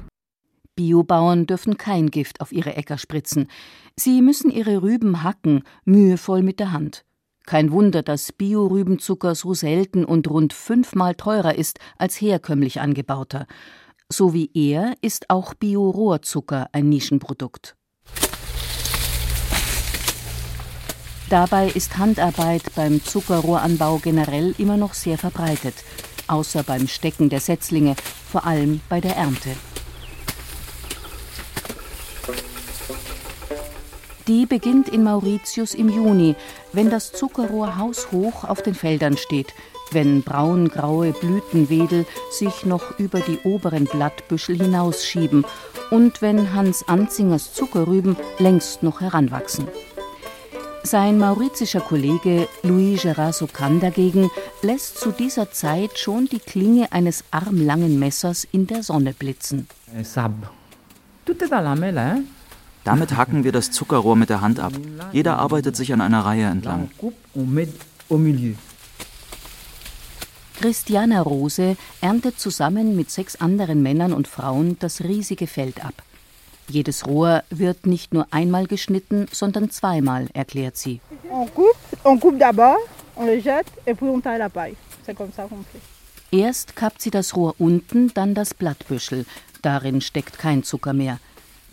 Biobauern 0.75 1.47
dürfen 1.47 1.77
kein 1.77 2.11
Gift 2.11 2.41
auf 2.41 2.53
ihre 2.53 2.75
Äcker 2.75 2.97
spritzen. 2.97 3.49
Sie 3.97 4.23
müssen 4.23 4.51
ihre 4.51 4.83
Rüben 4.83 5.23
hacken, 5.23 5.63
mühevoll 5.85 6.43
mit 6.43 6.59
der 6.59 6.73
Hand. 6.73 7.05
Kein 7.47 7.73
Wunder, 7.73 8.03
dass 8.03 8.33
Bio-Rübenzucker 8.33 9.35
so 9.35 9.55
selten 9.55 10.05
und 10.05 10.29
rund 10.29 10.53
fünfmal 10.53 11.15
teurer 11.15 11.55
ist 11.57 11.79
als 11.99 12.21
herkömmlich 12.21 12.81
angebauter. 12.81 13.47
So 14.09 14.35
wie 14.35 14.51
er 14.55 14.95
ist 15.01 15.31
auch 15.31 15.55
Bio-Rohrzucker 15.55 16.69
ein 16.73 16.89
Nischenprodukt. 16.89 17.77
Dabei 21.29 21.69
ist 21.69 21.97
Handarbeit 21.97 22.75
beim 22.75 23.05
Zuckerrohranbau 23.05 23.99
generell 23.99 24.53
immer 24.59 24.77
noch 24.77 24.95
sehr 24.95 25.17
verbreitet, 25.17 25.75
außer 26.27 26.65
beim 26.65 26.89
Stecken 26.89 27.29
der 27.29 27.39
Setzlinge, 27.39 27.95
vor 28.29 28.45
allem 28.47 28.81
bei 28.89 29.01
der 29.01 29.17
Ernte. 29.17 29.51
Die 34.31 34.47
beginnt 34.47 34.89
in 34.89 35.03
Mauritius 35.03 35.75
im 35.75 35.89
Juni, 35.89 36.37
wenn 36.73 36.89
das 36.89 37.11
Zuckerrohr 37.11 37.79
haushoch 37.79 38.45
auf 38.45 38.63
den 38.63 38.77
Feldern 38.77 39.17
steht, 39.17 39.53
wenn 39.91 40.23
braungraue 40.23 41.11
Blütenwedel 41.11 42.07
sich 42.31 42.65
noch 42.65 42.97
über 43.01 43.19
die 43.19 43.41
oberen 43.43 43.87
Blattbüschel 43.87 44.57
hinausschieben 44.57 45.45
und 45.91 46.23
wenn 46.23 46.55
Hans 46.55 46.87
Anzingers 46.87 47.55
Zuckerrüben 47.55 48.17
längst 48.39 48.85
noch 48.85 49.01
heranwachsen. 49.01 49.67
Sein 50.85 51.19
mauritischer 51.19 51.81
Kollege 51.81 52.47
Louis 52.63 53.03
Gerard 53.03 53.35
Socan 53.35 53.81
dagegen 53.81 54.31
lässt 54.63 54.99
zu 54.99 55.11
dieser 55.11 55.51
Zeit 55.51 55.99
schon 55.99 56.27
die 56.27 56.39
Klinge 56.39 56.93
eines 56.93 57.25
armlangen 57.33 57.99
Messers 57.99 58.47
in 58.53 58.69
der 58.69 58.85
Sonne 58.85 59.13
blitzen. 59.13 59.67
Tout 61.27 61.43
est 61.43 61.51
dans 61.51 61.65
la 61.65 61.75
main, 61.75 61.99
hein? 61.99 62.40
Damit 62.85 63.17
hacken 63.17 63.45
wir 63.45 63.53
das 63.53 63.71
Zuckerrohr 63.71 64.17
mit 64.17 64.31
der 64.31 64.41
Hand 64.41 64.59
ab. 64.59 64.73
Jeder 65.13 65.39
arbeitet 65.39 65.77
sich 65.77 65.93
an 65.93 66.01
einer 66.01 66.25
Reihe 66.25 66.47
entlang. 66.47 66.91
Christiana 70.61 71.23
Rose 71.23 71.77
erntet 72.01 72.39
zusammen 72.39 72.95
mit 72.95 73.11
sechs 73.11 73.37
anderen 73.37 73.83
Männern 73.83 74.13
und 74.13 74.29
Frauen 74.29 74.79
das 74.79 75.01
riesige 75.01 75.47
Feld 75.47 75.85
ab. 75.85 75.95
Jedes 76.69 77.07
Rohr 77.07 77.43
wird 77.51 77.87
nicht 77.87 78.15
nur 78.15 78.27
einmal 78.31 78.67
geschnitten, 78.67 79.27
sondern 79.33 79.71
zweimal, 79.71 80.29
erklärt 80.35 80.77
sie. 80.77 81.01
Erst 86.31 86.77
kappt 86.77 87.03
sie 87.03 87.11
das 87.11 87.35
Rohr 87.35 87.55
unten, 87.59 88.15
dann 88.15 88.35
das 88.35 88.55
Blattbüschel. 88.55 89.27
Darin 89.63 90.01
steckt 90.01 90.39
kein 90.39 90.63
Zucker 90.63 90.93
mehr. 90.93 91.19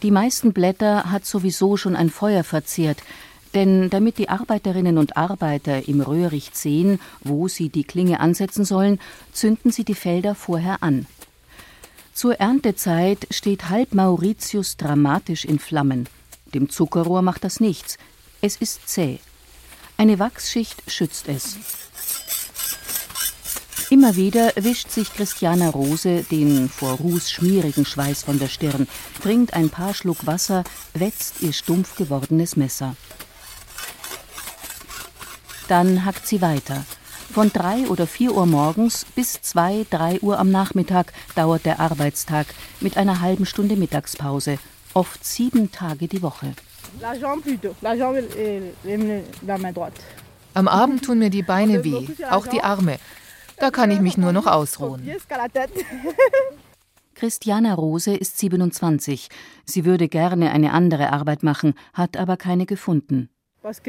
Die 0.03 0.11
meisten 0.11 0.53
Blätter 0.53 1.11
hat 1.11 1.25
sowieso 1.25 1.75
schon 1.75 1.95
ein 1.95 2.09
Feuer 2.11 2.43
verzehrt, 2.43 2.99
denn 3.55 3.89
damit 3.89 4.19
die 4.19 4.29
Arbeiterinnen 4.29 4.99
und 4.99 5.17
Arbeiter 5.17 5.87
im 5.87 6.01
Röhricht 6.01 6.55
sehen, 6.55 6.99
wo 7.21 7.47
sie 7.47 7.69
die 7.69 7.83
Klinge 7.83 8.19
ansetzen 8.19 8.65
sollen, 8.65 8.99
zünden 9.31 9.71
sie 9.71 9.83
die 9.83 9.95
Felder 9.95 10.35
vorher 10.35 10.83
an. 10.83 11.07
Zur 12.13 12.39
Erntezeit 12.39 13.27
steht 13.31 13.69
halb 13.69 13.93
Mauritius 13.93 14.77
dramatisch 14.77 15.45
in 15.45 15.59
Flammen. 15.59 16.07
Dem 16.53 16.69
Zuckerrohr 16.69 17.21
macht 17.21 17.43
das 17.43 17.59
nichts. 17.59 17.97
Es 18.41 18.57
ist 18.57 18.87
zäh. 18.87 19.19
Eine 19.97 20.19
Wachsschicht 20.19 20.83
schützt 20.87 21.27
es. 21.27 21.57
Immer 23.89 24.17
wieder 24.17 24.51
wischt 24.57 24.91
sich 24.91 25.13
Christiana 25.13 25.69
Rose 25.69 26.23
den 26.29 26.67
vor 26.67 26.97
Ruß 26.97 27.31
schmierigen 27.31 27.85
Schweiß 27.85 28.23
von 28.23 28.37
der 28.37 28.49
Stirn, 28.49 28.85
trinkt 29.21 29.53
ein 29.53 29.69
paar 29.69 29.93
Schluck 29.93 30.25
Wasser, 30.25 30.65
wetzt 30.93 31.41
ihr 31.41 31.53
stumpf 31.53 31.95
gewordenes 31.95 32.57
Messer. 32.57 32.97
Dann 35.69 36.03
hackt 36.03 36.27
sie 36.27 36.41
weiter. 36.41 36.83
Von 37.31 37.51
drei 37.53 37.87
oder 37.87 38.07
vier 38.07 38.35
Uhr 38.35 38.45
morgens 38.45 39.05
bis 39.15 39.41
zwei, 39.41 39.85
drei 39.89 40.19
Uhr 40.19 40.37
am 40.37 40.51
Nachmittag 40.51 41.13
dauert 41.35 41.65
der 41.65 41.79
Arbeitstag 41.79 42.47
mit 42.81 42.97
einer 42.97 43.21
halben 43.21 43.45
Stunde 43.45 43.77
Mittagspause, 43.77 44.59
oft 44.95 45.23
sieben 45.23 45.71
Tage 45.71 46.09
die 46.09 46.21
Woche. 46.21 46.53
Am 50.53 50.67
Abend 50.67 51.05
tun 51.05 51.19
mir 51.19 51.29
die 51.29 51.43
Beine 51.43 51.83
weh, 51.85 52.07
auch 52.29 52.47
die 52.47 52.61
Arme. 52.61 52.97
Da 53.57 53.71
kann 53.71 53.91
ich 53.91 53.99
mich 53.99 54.17
nur 54.17 54.31
noch 54.31 54.45
ausruhen. 54.45 55.03
Christiana 57.15 57.73
Rose 57.73 58.15
ist 58.15 58.37
27. 58.37 59.29
Sie 59.65 59.85
würde 59.85 60.07
gerne 60.07 60.51
eine 60.51 60.71
andere 60.71 61.11
Arbeit 61.11 61.41
machen, 61.41 61.73
hat 61.93 62.15
aber 62.15 62.37
keine 62.37 62.67
gefunden. 62.67 63.29
Es 63.63 63.79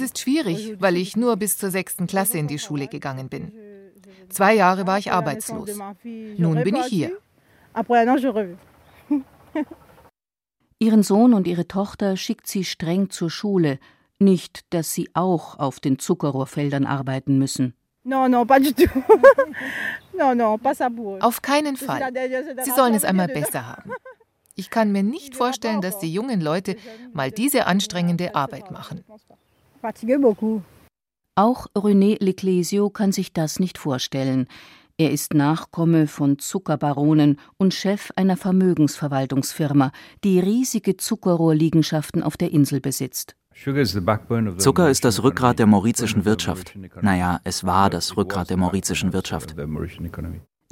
ist 0.00 0.18
schwierig, 0.18 0.74
weil 0.80 0.96
ich 0.96 1.16
nur 1.16 1.36
bis 1.36 1.56
zur 1.56 1.70
sechsten 1.70 2.08
Klasse 2.08 2.38
in 2.38 2.48
die 2.48 2.58
Schule 2.58 2.88
gegangen 2.88 3.28
bin. 3.28 3.52
Zwei 4.28 4.54
Jahre 4.54 4.86
war 4.86 4.98
ich 4.98 5.12
arbeitslos. 5.12 5.70
Nun 6.36 6.64
bin 6.64 6.76
ich 6.76 6.86
hier. 6.86 7.16
Ihren 10.80 11.02
Sohn 11.04 11.34
und 11.34 11.46
ihre 11.46 11.68
Tochter 11.68 12.16
schickt 12.16 12.48
sie 12.48 12.64
streng 12.64 13.08
zur 13.08 13.30
Schule, 13.30 13.78
nicht, 14.24 14.64
dass 14.70 14.92
sie 14.92 15.10
auch 15.14 15.58
auf 15.58 15.80
den 15.80 15.98
Zuckerrohrfeldern 15.98 16.86
arbeiten 16.86 17.38
müssen. 17.38 17.74
Auf 21.20 21.42
keinen 21.42 21.76
Fall. 21.76 22.12
Sie 22.62 22.70
sollen 22.70 22.94
es 22.94 23.04
einmal 23.04 23.28
besser 23.28 23.66
haben. 23.66 23.90
Ich 24.54 24.70
kann 24.70 24.92
mir 24.92 25.02
nicht 25.02 25.34
vorstellen, 25.34 25.80
dass 25.80 25.98
die 25.98 26.12
jungen 26.12 26.40
Leute 26.40 26.76
mal 27.12 27.30
diese 27.30 27.66
anstrengende 27.66 28.34
Arbeit 28.34 28.70
machen. 28.70 29.04
Auch 31.34 31.66
René 31.74 32.18
Leclésio 32.20 32.90
kann 32.90 33.10
sich 33.10 33.32
das 33.32 33.58
nicht 33.58 33.78
vorstellen. 33.78 34.46
Er 34.96 35.10
ist 35.10 35.34
Nachkomme 35.34 36.06
von 36.06 36.38
Zuckerbaronen 36.38 37.40
und 37.56 37.74
Chef 37.74 38.12
einer 38.14 38.36
Vermögensverwaltungsfirma, 38.36 39.90
die 40.22 40.38
riesige 40.38 40.96
Zuckerrohrliegenschaften 40.96 42.22
auf 42.22 42.36
der 42.36 42.52
Insel 42.52 42.80
besitzt. 42.80 43.34
Zucker 43.54 44.90
ist 44.90 45.04
das 45.04 45.22
Rückgrat 45.22 45.58
der 45.58 45.66
mauritischen 45.66 46.24
Wirtschaft. 46.24 46.76
Naja, 47.00 47.40
es 47.44 47.64
war 47.64 47.88
das 47.88 48.16
Rückgrat 48.16 48.50
der 48.50 48.56
mauritischen 48.56 49.12
Wirtschaft. 49.12 49.54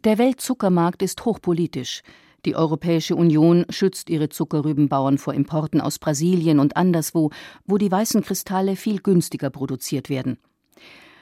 Der 0.05 0.19
Weltzuckermarkt 0.19 1.03
ist 1.03 1.25
hochpolitisch. 1.25 2.03
Die 2.45 2.57
Europäische 2.57 3.15
Union 3.15 3.65
schützt 3.71 4.11
ihre 4.11 4.29
Zuckerrübenbauern 4.29 5.19
vor 5.19 5.33
Importen 5.33 5.81
aus 5.81 6.01
Brasilien 6.01 6.59
und 6.59 6.77
anderswo, 6.77 7.31
wo 7.67 7.79
die 7.79 7.91
weißen 7.91 8.23
Kristalle 8.23 8.75
viel 8.75 9.01
günstiger 9.01 9.51
produziert 9.51 10.11
werden. 10.11 10.39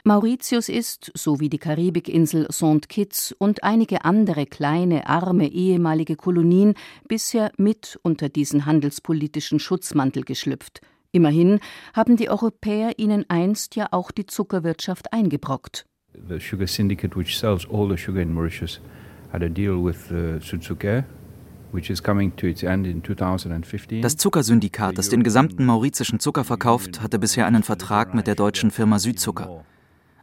Mauritius 0.02 0.70
ist, 0.70 1.12
so 1.14 1.40
wie 1.40 1.50
die 1.50 1.58
Karibikinsel 1.58 2.48
St. 2.50 2.88
Kitts 2.88 3.34
und 3.38 3.62
einige 3.64 4.06
andere 4.06 4.46
kleine, 4.46 5.06
arme 5.06 5.48
ehemalige 5.48 6.16
Kolonien, 6.16 6.72
bisher 7.06 7.52
mit 7.58 7.98
unter 8.02 8.30
diesen 8.30 8.64
handelspolitischen 8.64 9.58
Schutzmantel 9.58 10.22
geschlüpft. 10.22 10.80
Immerhin 11.12 11.60
haben 11.92 12.16
die 12.16 12.30
Europäer 12.30 12.98
ihnen 12.98 13.24
einst 13.28 13.76
ja 13.76 13.88
auch 13.90 14.10
die 14.10 14.26
Zuckerwirtschaft 14.26 15.12
eingebrockt. 15.12 15.86
The 16.28 16.40
sugar 16.40 16.66
syndicate 16.66 17.16
which 17.16 17.38
sells 17.38 17.66
all 17.70 17.88
the 17.88 17.96
sugar 17.96 18.20
in 18.20 18.32
Mauritius 18.32 18.80
had 19.32 19.42
a 19.42 19.48
deal 19.48 19.84
with 19.84 20.10
uh, 20.10 20.40
Suzuki 20.40 21.02
das 24.02 24.16
Zuckersyndikat, 24.16 24.98
das 24.98 25.08
den 25.08 25.22
gesamten 25.22 25.64
mauritischen 25.64 26.18
Zucker 26.18 26.44
verkauft, 26.44 27.00
hatte 27.00 27.18
bisher 27.18 27.46
einen 27.46 27.62
Vertrag 27.62 28.14
mit 28.14 28.26
der 28.26 28.34
deutschen 28.34 28.70
Firma 28.70 28.98
Südzucker. 28.98 29.64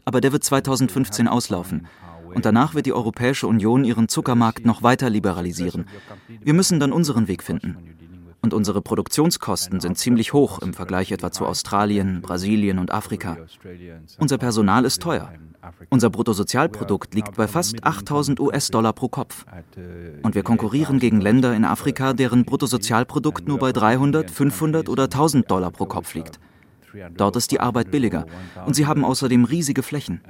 Aber 0.03 0.21
der 0.21 0.31
wird 0.33 0.43
2015 0.43 1.27
auslaufen. 1.27 1.87
Und 2.33 2.45
danach 2.45 2.75
wird 2.75 2.85
die 2.85 2.93
Europäische 2.93 3.47
Union 3.47 3.85
ihren 3.85 4.09
Zuckermarkt 4.09 4.65
noch 4.65 4.83
weiter 4.83 5.09
liberalisieren. 5.09 5.85
Wir 6.27 6.53
müssen 6.53 6.79
dann 6.79 6.91
unseren 6.91 7.27
Weg 7.29 7.41
finden. 7.43 7.77
Und 8.47 8.53
unsere 8.53 8.81
Produktionskosten 8.81 9.81
sind 9.81 9.97
ziemlich 9.97 10.31
hoch 10.31 10.59
im 10.59 10.73
Vergleich 10.73 11.11
etwa 11.11 11.33
zu 11.33 11.45
Australien, 11.45 12.21
Brasilien 12.21 12.79
und 12.79 12.93
Afrika. 12.93 13.35
Unser 14.19 14.37
Personal 14.37 14.85
ist 14.85 15.01
teuer. 15.01 15.33
Unser 15.89 16.09
Bruttosozialprodukt 16.09 17.13
liegt 17.13 17.35
bei 17.35 17.45
fast 17.45 17.83
8000 17.83 18.39
US-Dollar 18.39 18.93
pro 18.93 19.09
Kopf. 19.09 19.45
Und 20.23 20.33
wir 20.33 20.43
konkurrieren 20.43 20.99
gegen 20.99 21.19
Länder 21.19 21.53
in 21.53 21.65
Afrika, 21.65 22.13
deren 22.13 22.45
Bruttosozialprodukt 22.45 23.49
nur 23.49 23.59
bei 23.59 23.73
300, 23.73 24.31
500 24.31 24.87
oder 24.87 25.03
1000 25.03 25.51
Dollar 25.51 25.71
pro 25.71 25.85
Kopf 25.85 26.13
liegt. 26.13 26.39
Dort 27.17 27.35
ist 27.35 27.51
die 27.51 27.59
Arbeit 27.59 27.91
billiger 27.91 28.25
und 28.65 28.77
sie 28.77 28.85
haben 28.85 29.03
außerdem 29.03 29.43
riesige 29.43 29.83
Flächen. 29.83 30.21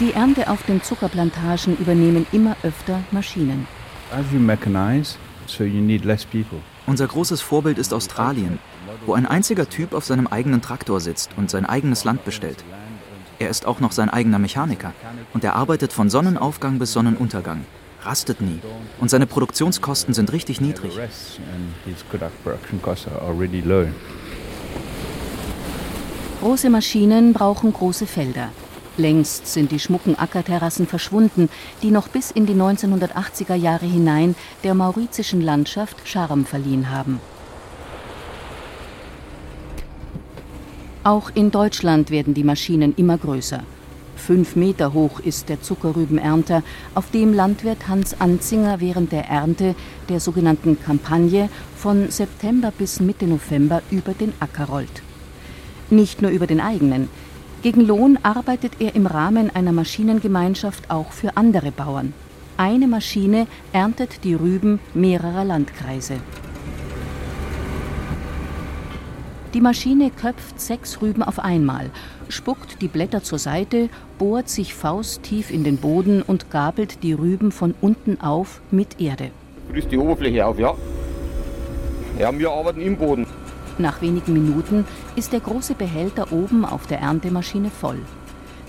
Die 0.00 0.12
Ernte 0.12 0.50
auf 0.50 0.64
den 0.64 0.82
Zuckerplantagen 0.82 1.76
übernehmen 1.76 2.26
immer 2.32 2.56
öfter 2.64 3.04
Maschinen. 3.12 3.68
Unser 6.86 7.06
großes 7.06 7.40
Vorbild 7.40 7.78
ist 7.78 7.94
Australien, 7.94 8.58
wo 9.06 9.14
ein 9.14 9.24
einziger 9.24 9.68
Typ 9.68 9.94
auf 9.94 10.04
seinem 10.04 10.26
eigenen 10.26 10.62
Traktor 10.62 10.98
sitzt 10.98 11.30
und 11.36 11.48
sein 11.48 11.64
eigenes 11.64 12.02
Land 12.02 12.24
bestellt. 12.24 12.64
Er 13.38 13.50
ist 13.50 13.66
auch 13.66 13.78
noch 13.78 13.92
sein 13.92 14.10
eigener 14.10 14.40
Mechaniker 14.40 14.92
und 15.32 15.44
er 15.44 15.54
arbeitet 15.54 15.92
von 15.92 16.10
Sonnenaufgang 16.10 16.80
bis 16.80 16.92
Sonnenuntergang, 16.92 17.64
rastet 18.02 18.40
nie 18.40 18.58
und 18.98 19.10
seine 19.10 19.26
Produktionskosten 19.28 20.12
sind 20.12 20.32
richtig 20.32 20.60
niedrig. 20.60 20.98
Große 26.40 26.68
Maschinen 26.68 27.32
brauchen 27.32 27.72
große 27.72 28.06
Felder. 28.06 28.50
Längst 28.96 29.48
sind 29.48 29.72
die 29.72 29.80
schmucken 29.80 30.16
Ackerterrassen 30.18 30.86
verschwunden, 30.86 31.48
die 31.82 31.90
noch 31.90 32.08
bis 32.08 32.30
in 32.30 32.46
die 32.46 32.54
1980er 32.54 33.54
Jahre 33.54 33.86
hinein 33.86 34.36
der 34.62 34.74
mauritischen 34.74 35.40
Landschaft 35.40 35.96
Charme 36.04 36.44
verliehen 36.44 36.90
haben. 36.90 37.20
Auch 41.02 41.30
in 41.34 41.50
Deutschland 41.50 42.10
werden 42.10 42.34
die 42.34 42.44
Maschinen 42.44 42.94
immer 42.96 43.18
größer. 43.18 43.62
Fünf 44.16 44.56
Meter 44.56 44.94
hoch 44.94 45.20
ist 45.20 45.50
der 45.50 45.60
Zuckerrübenernter, 45.60 46.62
auf 46.94 47.10
dem 47.10 47.34
Landwirt 47.34 47.88
Hans 47.88 48.18
Anzinger 48.18 48.80
während 48.80 49.12
der 49.12 49.28
Ernte 49.28 49.74
der 50.08 50.18
sogenannten 50.18 50.80
Kampagne 50.80 51.50
von 51.76 52.10
September 52.10 52.72
bis 52.76 53.00
Mitte 53.00 53.26
November 53.26 53.82
über 53.90 54.14
den 54.14 54.32
Acker 54.40 54.64
rollt. 54.64 55.02
Nicht 55.90 56.22
nur 56.22 56.30
über 56.30 56.46
den 56.46 56.60
eigenen. 56.60 57.10
Gegen 57.64 57.80
Lohn 57.80 58.18
arbeitet 58.22 58.72
er 58.78 58.94
im 58.94 59.06
Rahmen 59.06 59.48
einer 59.48 59.72
Maschinengemeinschaft 59.72 60.90
auch 60.90 61.12
für 61.12 61.38
andere 61.38 61.72
Bauern. 61.72 62.12
Eine 62.58 62.86
Maschine 62.86 63.46
erntet 63.72 64.22
die 64.22 64.34
Rüben 64.34 64.80
mehrerer 64.92 65.46
Landkreise. 65.46 66.16
Die 69.54 69.62
Maschine 69.62 70.10
köpft 70.10 70.60
sechs 70.60 71.00
Rüben 71.00 71.22
auf 71.22 71.38
einmal, 71.38 71.88
spuckt 72.28 72.82
die 72.82 72.88
Blätter 72.88 73.22
zur 73.22 73.38
Seite, 73.38 73.88
bohrt 74.18 74.50
sich 74.50 74.74
fausttief 74.74 75.50
in 75.50 75.64
den 75.64 75.78
Boden 75.78 76.20
und 76.20 76.50
gabelt 76.50 77.02
die 77.02 77.14
Rüben 77.14 77.50
von 77.50 77.74
unten 77.80 78.20
auf 78.20 78.60
mit 78.70 79.00
Erde. 79.00 79.30
Frisst 79.70 79.90
die 79.90 79.96
Oberfläche 79.96 80.44
auf, 80.44 80.58
ja. 80.58 80.74
Ja, 82.18 82.38
wir 82.38 82.50
arbeiten 82.50 82.82
im 82.82 82.98
Boden. 82.98 83.26
Nach 83.78 84.02
wenigen 84.02 84.34
Minuten 84.34 84.84
ist 85.16 85.32
der 85.32 85.40
große 85.40 85.74
Behälter 85.74 86.32
oben 86.32 86.64
auf 86.64 86.86
der 86.86 87.00
Erntemaschine 87.00 87.70
voll. 87.70 87.98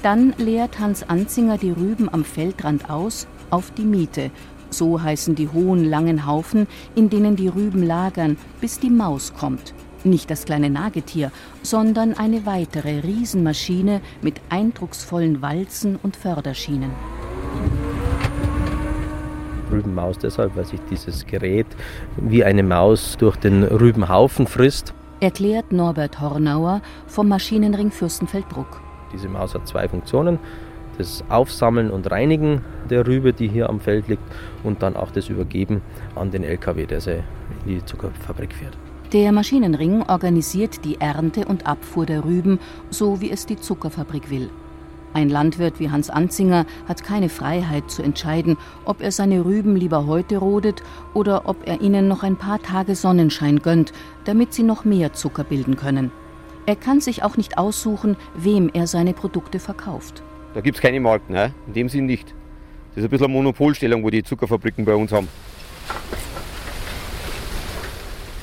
Dann 0.03 0.33
leert 0.37 0.79
Hans 0.79 1.07
Anzinger 1.09 1.57
die 1.57 1.71
Rüben 1.71 2.09
am 2.11 2.23
Feldrand 2.23 2.89
aus 2.89 3.27
auf 3.49 3.71
die 3.71 3.85
Miete. 3.85 4.31
So 4.69 5.01
heißen 5.01 5.35
die 5.35 5.47
hohen, 5.47 5.83
langen 5.83 6.25
Haufen, 6.25 6.67
in 6.95 7.09
denen 7.09 7.35
die 7.35 7.47
Rüben 7.47 7.83
lagern, 7.83 8.37
bis 8.61 8.79
die 8.79 8.89
Maus 8.89 9.33
kommt. 9.33 9.73
Nicht 10.03 10.29
das 10.29 10.45
kleine 10.45 10.69
Nagetier, 10.69 11.31
sondern 11.63 12.13
eine 12.13 12.45
weitere 12.45 12.99
Riesenmaschine 12.99 14.01
mit 14.21 14.39
eindrucksvollen 14.49 15.41
Walzen 15.41 15.97
und 16.03 16.15
Förderschienen. 16.15 16.91
Rübenmaus 19.71 20.17
deshalb, 20.19 20.55
weil 20.55 20.65
sich 20.65 20.79
dieses 20.91 21.25
Gerät 21.25 21.67
wie 22.17 22.43
eine 22.43 22.61
Maus 22.61 23.17
durch 23.17 23.35
den 23.37 23.63
Rübenhaufen 23.63 24.45
frisst. 24.45 24.93
Erklärt 25.21 25.71
Norbert 25.71 26.19
Hornauer 26.19 26.81
vom 27.07 27.29
Maschinenring 27.29 27.89
Fürstenfeldbruck. 27.89 28.81
Diese 29.13 29.29
Maus 29.29 29.55
hat 29.55 29.65
zwei 29.65 29.87
Funktionen. 29.87 30.39
Das 30.97 31.23
Aufsammeln 31.29 31.89
und 31.89 32.11
Reinigen 32.11 32.61
der 32.89 33.07
Rübe, 33.07 33.31
die 33.31 33.47
hier 33.47 33.69
am 33.69 33.79
Feld 33.79 34.09
liegt, 34.09 34.23
und 34.63 34.81
dann 34.83 34.97
auch 34.97 35.11
das 35.11 35.29
Übergeben 35.29 35.81
an 36.15 36.31
den 36.31 36.43
LKW, 36.43 36.85
der 36.85 36.99
sie 36.99 37.23
in 37.65 37.79
die 37.79 37.85
Zuckerfabrik 37.85 38.53
fährt. 38.53 38.77
Der 39.13 39.31
Maschinenring 39.31 40.03
organisiert 40.03 40.83
die 40.83 40.99
Ernte 40.99 41.45
und 41.45 41.65
Abfuhr 41.65 42.05
der 42.05 42.25
Rüben, 42.25 42.59
so 42.89 43.21
wie 43.21 43.31
es 43.31 43.45
die 43.45 43.57
Zuckerfabrik 43.57 44.29
will. 44.29 44.49
Ein 45.15 45.29
Landwirt 45.29 45.79
wie 45.79 45.89
Hans 45.89 46.09
Anzinger 46.09 46.65
hat 46.89 47.01
keine 47.01 47.29
Freiheit 47.29 47.89
zu 47.89 48.03
entscheiden, 48.03 48.57
ob 48.83 49.01
er 49.01 49.13
seine 49.13 49.45
Rüben 49.45 49.77
lieber 49.77 50.07
heute 50.07 50.39
rodet 50.39 50.83
oder 51.13 51.47
ob 51.47 51.65
er 51.65 51.79
ihnen 51.79 52.09
noch 52.09 52.23
ein 52.23 52.35
paar 52.35 52.61
Tage 52.61 52.95
Sonnenschein 52.95 53.61
gönnt, 53.61 53.93
damit 54.25 54.53
sie 54.53 54.63
noch 54.63 54.83
mehr 54.83 55.13
Zucker 55.13 55.45
bilden 55.45 55.77
können. 55.77 56.11
Er 56.65 56.75
kann 56.75 56.99
sich 56.99 57.23
auch 57.23 57.37
nicht 57.37 57.57
aussuchen, 57.57 58.17
wem 58.35 58.69
er 58.73 58.87
seine 58.87 59.13
Produkte 59.13 59.59
verkauft. 59.59 60.21
Da 60.53 60.59
gibt 60.59 60.75
es 60.75 60.81
keine 60.81 60.99
Marken, 60.99 61.31
ne? 61.31 61.53
in 61.67 61.73
dem 61.73 61.87
Sinn 61.87 62.07
nicht. 62.07 62.35
Das 62.89 62.97
ist 62.97 63.03
ein 63.05 63.09
bisschen 63.09 63.27
eine 63.27 63.35
Monopolstellung, 63.35 64.03
wo 64.03 64.09
die 64.09 64.21
Zuckerfabriken 64.21 64.83
bei 64.83 64.95
uns 64.95 65.13
haben. 65.13 65.29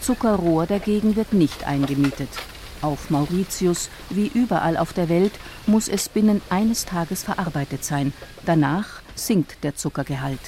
Zuckerrohr 0.01 0.65
dagegen 0.65 1.17
wird 1.17 1.35
nicht 1.35 1.67
eingemietet. 1.67 2.31
Auf 2.83 3.11
Mauritius, 3.11 3.89
wie 4.11 4.27
überall 4.27 4.77
auf 4.77 4.93
der 4.93 5.09
Welt, 5.09 5.33
muss 5.67 5.89
es 5.89 6.09
binnen 6.09 6.43
eines 6.51 6.85
Tages 6.85 7.23
verarbeitet 7.23 7.85
sein. 7.85 8.13
Danach 8.45 9.01
sinkt 9.15 9.63
der 9.63 9.77
Zuckergehalt. 9.77 10.41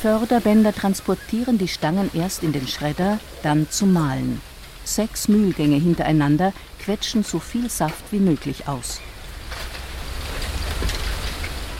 Förderbänder 0.00 0.72
transportieren 0.72 1.58
die 1.58 1.66
Stangen 1.66 2.10
erst 2.14 2.42
in 2.44 2.52
den 2.52 2.68
Schredder, 2.68 3.18
dann 3.42 3.68
zum 3.70 3.92
Mahlen. 3.92 4.40
Sechs 4.84 5.28
Mühlgänge 5.28 5.76
hintereinander 5.76 6.52
quetschen 6.78 7.24
so 7.24 7.40
viel 7.40 7.68
Saft 7.70 8.12
wie 8.12 8.18
möglich 8.18 8.68
aus. 8.68 9.00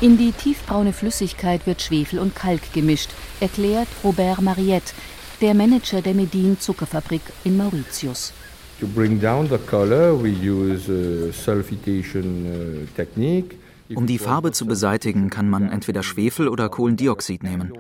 In 0.01 0.19
die 0.19 0.33
tiefbraune 0.33 0.93
Flüssigkeit 0.93 1.67
wird 1.67 1.81
Schwefel 1.81 2.19
und 2.19 2.35
Kalk 2.35 2.73
gemischt, 2.73 3.11
erklärt 3.41 3.89
Robert 4.03 4.41
Mariette, 4.41 4.93
der 5.41 5.55
Manager 5.55 6.03
der 6.03 6.15
Medin 6.15 6.59
Zuckerfabrik 6.59 7.23
in 7.45 7.57
Mauritius. 7.57 8.33
To 8.81 8.87
bring 8.87 9.21
down 9.21 9.49
the 9.49 9.59
color, 9.59 10.21
we 10.21 10.31
use 10.31 10.91
a 10.91 11.33
sulfitation 11.33 12.47
uh, 12.47 12.87
technique. 12.97 13.57
Um 13.95 14.07
die 14.07 14.19
Farbe 14.19 14.53
zu 14.53 14.67
beseitigen, 14.67 15.31
kann 15.31 15.49
man 15.51 15.69
entweder 15.69 16.03
Schwefel 16.03 16.49
oder 16.49 16.69
Kohlendioxid 16.69 17.43
nehmen. 17.43 17.73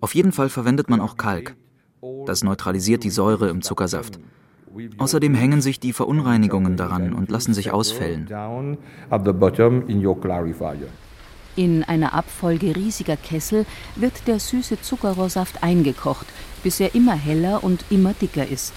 Auf 0.00 0.14
jeden 0.14 0.32
Fall 0.32 0.48
verwendet 0.48 0.90
man 0.90 1.00
auch 1.00 1.16
Kalk. 1.16 1.54
Das 2.26 2.42
neutralisiert 2.42 3.04
die 3.04 3.10
Säure 3.10 3.48
im 3.48 3.62
Zuckersaft. 3.62 4.18
Außerdem 4.98 5.34
hängen 5.34 5.60
sich 5.60 5.78
die 5.78 5.92
Verunreinigungen 5.92 6.76
daran 6.76 7.14
und 7.14 7.30
lassen 7.30 7.54
sich 7.54 7.70
ausfällen. 7.70 8.28
In 11.56 11.84
einer 11.84 12.14
Abfolge 12.14 12.74
riesiger 12.74 13.16
Kessel 13.16 13.64
wird 13.94 14.26
der 14.26 14.40
süße 14.40 14.80
Zuckerrohrsaft 14.82 15.62
eingekocht, 15.62 16.23
bis 16.64 16.80
er 16.80 16.96
immer 16.96 17.14
heller 17.14 17.62
und 17.62 17.84
immer 17.90 18.14
dicker 18.14 18.48
ist. 18.48 18.72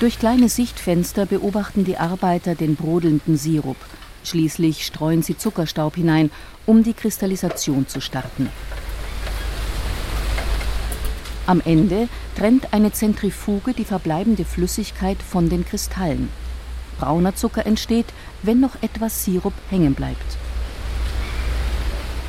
Durch 0.00 0.18
kleine 0.18 0.48
Sichtfenster 0.48 1.26
beobachten 1.26 1.84
die 1.84 1.98
Arbeiter 1.98 2.54
den 2.54 2.76
brodelnden 2.76 3.36
Sirup. 3.36 3.76
Schließlich 4.24 4.86
streuen 4.86 5.22
sie 5.22 5.36
Zuckerstaub 5.36 5.96
hinein, 5.96 6.30
um 6.64 6.82
die 6.82 6.94
Kristallisation 6.94 7.86
zu 7.86 8.00
starten. 8.00 8.48
Am 11.46 11.60
Ende 11.60 12.08
trennt 12.36 12.72
eine 12.72 12.92
Zentrifuge 12.92 13.74
die 13.74 13.84
verbleibende 13.84 14.44
Flüssigkeit 14.44 15.18
von 15.22 15.48
den 15.48 15.66
Kristallen. 15.66 16.30
Brauner 16.98 17.34
Zucker 17.34 17.66
entsteht, 17.66 18.06
wenn 18.42 18.60
noch 18.60 18.80
etwas 18.80 19.24
Sirup 19.24 19.54
hängen 19.70 19.94
bleibt. 19.94 20.38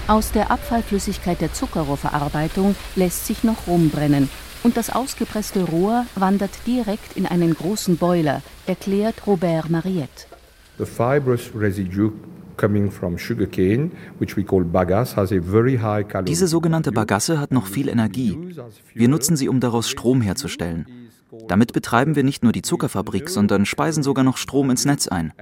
Aus 0.08 0.34
der 0.34 0.52
Abfallflüssigkeit 0.52 1.40
der 1.40 1.54
Zuckerrohrverarbeitung 1.54 2.76
lässt 2.98 3.26
sich 3.26 3.46
noch 3.46 3.68
Rum 3.68 3.90
brennen 3.90 4.30
und 4.64 4.76
das 4.76 4.90
ausgepresste 4.90 5.64
Rohr 5.64 6.06
wandert 6.16 6.52
direkt 6.68 7.16
in 7.16 7.26
einen 7.26 7.54
großen 7.54 7.96
Boiler, 7.98 8.42
erklärt 8.66 9.26
Robert 9.26 9.70
Mariette. 9.70 10.26
The 10.78 10.86
fibrous 10.86 11.52
residue 11.56 12.12
diese 16.26 16.48
sogenannte 16.48 16.92
Bagasse 16.92 17.40
hat 17.40 17.52
noch 17.52 17.66
viel 17.66 17.90
Energie. 17.90 18.38
Wir 18.94 19.10
nutzen 19.10 19.36
sie, 19.36 19.50
um 19.50 19.60
daraus 19.60 19.90
Strom 19.90 20.22
herzustellen. 20.22 21.03
Damit 21.48 21.74
betreiben 21.74 22.16
wir 22.16 22.24
nicht 22.24 22.44
nur 22.44 22.52
die 22.52 22.62
Zuckerfabrik, 22.62 23.30
sondern 23.30 23.66
speisen 23.66 24.04
sogar 24.04 24.24
noch 24.24 24.38
Strom 24.38 24.70
ins 24.70 24.86
Netz 24.86 25.08
ein. 25.08 25.34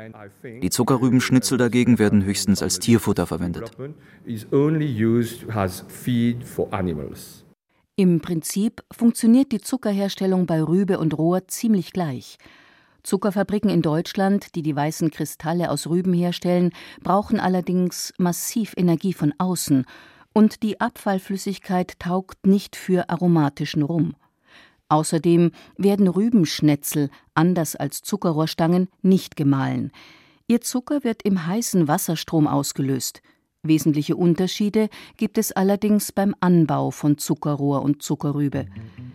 Die 0.62 0.70
Zuckerrübenschnitzel 0.70 1.58
dagegen 1.58 2.00
werden 2.00 2.24
höchstens 2.24 2.62
als 2.62 2.80
Tierfutter 2.80 3.28
verwendet. 3.28 3.72
Im 7.98 8.22
Prinzip 8.22 8.84
funktioniert 8.92 9.52
die 9.52 9.62
Zuckerherstellung 9.62 10.46
bei 10.46 10.64
Rübe 10.64 10.98
und 10.98 11.18
Rohr 11.18 11.48
ziemlich 11.48 11.92
gleich. 11.92 12.38
Zuckerfabriken 13.04 13.70
in 13.70 13.82
Deutschland, 13.82 14.56
die 14.56 14.62
die 14.62 14.76
weißen 14.76 15.12
Kristalle 15.12 15.72
aus 15.72 15.88
Rüben 15.88 16.14
herstellen, 16.14 16.72
brauchen 17.04 17.40
allerdings 17.40 18.14
massiv 18.18 18.74
Energie 18.78 19.14
von 19.14 19.34
außen, 19.38 19.86
und 20.34 20.64
die 20.64 20.80
Abfallflüssigkeit 20.80 22.00
taugt 22.00 22.48
nicht 22.48 22.76
für 22.76 23.10
aromatischen 23.10 23.82
Rum. 23.82 24.16
Außerdem 24.92 25.52
werden 25.78 26.10
Rübenschnetzel, 26.10 27.10
anders 27.34 27.78
als 27.78 28.02
Zuckerrohrstangen, 28.02 28.90
nicht 29.02 29.38
gemahlen. 29.38 29.92
Ihr 30.48 30.60
Zucker 30.60 31.06
wird 31.06 31.22
im 31.24 31.48
heißen 31.48 31.88
Wasserstrom 31.88 32.46
ausgelöst. 32.46 33.22
Wesentliche 33.64 34.18
Unterschiede 34.18 34.90
gibt 35.16 35.38
es 35.38 35.54
allerdings 35.54 36.12
beim 36.12 36.36
Anbau 36.42 36.92
von 36.92 37.18
Zuckerrohr 37.18 37.84
und 37.84 38.02
Zuckerrübe. 38.02 38.66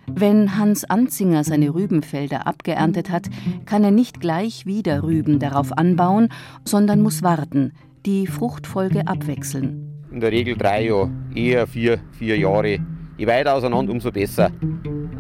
Wenn 0.07 0.57
Hans 0.57 0.85
Anzinger 0.85 1.45
seine 1.45 1.75
Rübenfelder 1.75 2.47
abgeerntet 2.47 3.11
hat, 3.11 3.27
kann 3.67 3.85
er 3.85 3.91
nicht 3.91 4.19
gleich 4.19 4.65
wieder 4.65 5.03
Rüben 5.03 5.41
darauf 5.41 5.77
anbauen, 5.77 6.31
sondern 6.65 7.03
muss 7.03 7.23
warten, 7.23 7.75
die 8.07 8.27
Fruchtfolge 8.27 9.07
abwechseln. 9.07 10.07
In 10.11 10.21
der 10.21 10.33
Regel 10.33 10.57
drei 10.57 10.87
Jahre, 10.87 11.11
eher 11.35 11.67
vier, 11.67 11.99
vier 12.13 12.39
Jahre. 12.39 12.79
Je 13.19 13.27
weiter 13.27 13.55
auseinander, 13.55 13.93
umso 13.93 14.11
besser. 14.11 14.51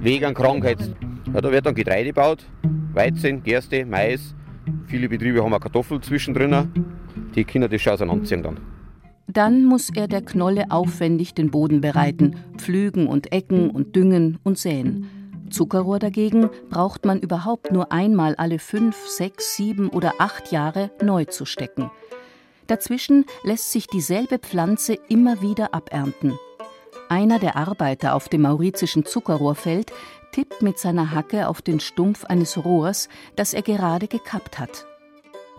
Wegen 0.06 0.34
Krankheit. 0.34 0.78
Ja, 1.34 1.40
da 1.40 1.50
wird 1.50 1.66
dann 1.66 1.74
Getreide 1.74 2.10
gebaut, 2.10 2.46
Weizen, 2.92 3.42
Gerste, 3.42 3.84
Mais. 3.84 4.36
Viele 4.86 5.08
Betriebe 5.08 5.42
haben 5.42 5.52
auch 5.52 5.58
Kartoffeln 5.58 6.00
zwischendrin. 6.00 6.70
Die 7.34 7.42
Kinder 7.42 7.68
das 7.68 7.82
schon 7.82 7.94
auseinanderziehen 7.94 8.44
dann. 8.44 8.60
Dann 9.26 9.64
muss 9.64 9.90
er 9.92 10.06
der 10.06 10.22
Knolle 10.22 10.66
aufwendig 10.70 11.34
den 11.34 11.50
Boden 11.50 11.80
bereiten, 11.80 12.36
pflügen 12.56 13.08
und 13.08 13.32
ecken 13.32 13.68
und 13.68 13.96
düngen 13.96 14.38
und 14.44 14.58
säen. 14.58 15.08
Zuckerrohr 15.50 15.98
dagegen 15.98 16.50
braucht 16.70 17.04
man 17.04 17.18
überhaupt 17.18 17.72
nur 17.72 17.90
einmal 17.90 18.36
alle 18.36 18.60
fünf, 18.60 19.08
sechs, 19.08 19.56
sieben 19.56 19.88
oder 19.88 20.12
acht 20.18 20.52
Jahre 20.52 20.92
neu 21.02 21.24
zu 21.24 21.44
stecken. 21.44 21.90
Dazwischen 22.68 23.24
lässt 23.42 23.72
sich 23.72 23.88
dieselbe 23.88 24.38
Pflanze 24.38 24.98
immer 25.08 25.42
wieder 25.42 25.74
abernten. 25.74 26.34
Einer 27.08 27.38
der 27.38 27.56
Arbeiter 27.56 28.14
auf 28.14 28.28
dem 28.28 28.42
maurizischen 28.42 29.04
Zuckerrohrfeld 29.04 29.92
tippt 30.32 30.62
mit 30.62 30.78
seiner 30.78 31.12
Hacke 31.12 31.48
auf 31.48 31.62
den 31.62 31.78
Stumpf 31.78 32.24
eines 32.24 32.62
Rohrs, 32.64 33.08
das 33.36 33.54
er 33.54 33.62
gerade 33.62 34.08
gekappt 34.08 34.58
hat. 34.58 34.86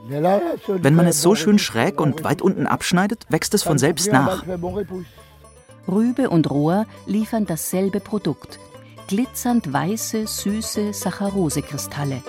Wenn 0.07 0.95
man 0.95 1.07
es 1.07 1.21
so 1.21 1.35
schön 1.35 1.57
schräg 1.57 1.99
und 1.99 2.23
weit 2.23 2.41
unten 2.41 2.67
abschneidet, 2.67 3.25
wächst 3.29 3.53
es 3.53 3.63
von 3.63 3.77
selbst 3.77 4.11
nach. 4.11 4.43
Rübe 5.87 6.29
und 6.29 6.51
Rohr 6.51 6.85
liefern 7.05 7.45
dasselbe 7.45 8.01
Produkt. 8.01 8.59
Glitzernd 9.07 9.71
weiße, 9.71 10.27
süße 10.27 10.93
Saccharose-Kristalle. 10.93 12.21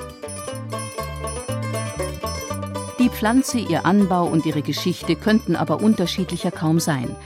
Die 3.00 3.10
Pflanze, 3.10 3.58
ihr 3.58 3.84
Anbau 3.84 4.26
und 4.26 4.46
ihre 4.46 4.62
Geschichte 4.62 5.16
könnten 5.16 5.56
aber 5.56 5.82
unterschiedlicher 5.82 6.52
kaum 6.52 6.78
sein. 6.78 7.16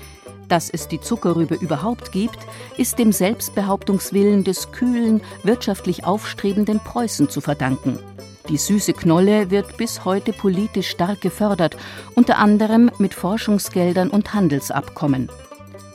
Dass 0.53 0.69
es 0.69 0.87
die 0.87 1.01
Zuckerrübe 1.01 1.55
überhaupt 1.55 2.13
gibt, 2.13 2.37
ist 2.77 2.99
dem 2.99 3.11
Selbstbehauptungswillen 3.11 4.45
des 4.45 4.71
kühlen, 4.71 5.23
wirtschaftlich 5.45 6.05
aufstrebenden 6.05 6.79
Preußen 6.79 7.31
zu 7.31 7.41
verdanken. 7.41 7.99
Die 8.51 8.59
süße 8.59 8.93
Knolle 8.93 9.51
wird 9.51 9.79
bis 9.79 10.05
heute 10.05 10.35
politisch 10.35 10.91
stark 10.91 11.23
gefördert, 11.23 11.79
unter 12.17 12.37
anderem 12.37 12.91
mit 12.99 13.15
Forschungsgeldern 13.15 14.11
und 14.11 14.35
Handelsabkommen. 14.35 15.31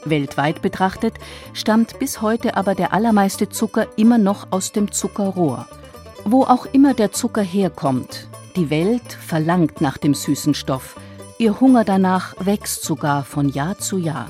Weltweit 0.06 0.63
betrachtet 0.63 1.13
stammt 1.54 2.00
bis 2.00 2.24
heute 2.24 2.58
aber 2.58 2.74
der 2.74 2.93
allermeiste 2.93 3.50
Zucker 3.50 3.86
immer 3.96 4.17
noch 4.17 4.48
aus 4.50 4.72
dem 4.72 4.91
Zuckerrohr. 4.91 5.67
Wo 6.26 6.46
auch 6.46 6.65
immer 6.65 6.96
der 6.96 7.12
Zucker 7.12 7.43
herkommt, 7.43 8.28
die 8.56 8.72
Welt 8.72 9.13
verlangt 9.13 9.82
nach 9.82 10.00
dem 10.00 10.15
süßen 10.15 10.56
Stoff. 10.56 10.96
Ihr 11.38 11.60
Hunger 11.60 11.84
danach 11.84 12.34
wächst 12.39 12.84
sogar 12.84 13.24
von 13.24 13.50
Jahr 13.50 13.78
zu 13.78 14.00
Jahr. 14.00 14.30